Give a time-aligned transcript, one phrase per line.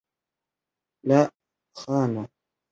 [1.13, 1.21] La
[1.83, 2.27] ĥano!